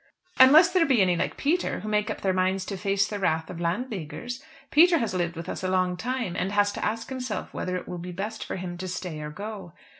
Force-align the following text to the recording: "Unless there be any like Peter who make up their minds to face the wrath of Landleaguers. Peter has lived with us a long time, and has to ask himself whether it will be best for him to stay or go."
"Unless 0.39 0.71
there 0.73 0.83
be 0.87 0.99
any 1.03 1.15
like 1.15 1.37
Peter 1.37 1.81
who 1.81 1.87
make 1.87 2.09
up 2.09 2.21
their 2.21 2.33
minds 2.33 2.65
to 2.65 2.75
face 2.75 3.07
the 3.07 3.19
wrath 3.19 3.51
of 3.51 3.59
Landleaguers. 3.59 4.41
Peter 4.71 4.97
has 4.97 5.13
lived 5.13 5.35
with 5.35 5.47
us 5.47 5.61
a 5.63 5.67
long 5.69 5.95
time, 5.95 6.35
and 6.35 6.51
has 6.53 6.71
to 6.71 6.83
ask 6.83 7.09
himself 7.09 7.53
whether 7.53 7.75
it 7.75 7.87
will 7.87 7.99
be 7.99 8.11
best 8.11 8.43
for 8.43 8.55
him 8.55 8.79
to 8.79 8.87
stay 8.87 9.21
or 9.21 9.29
go." 9.29 9.73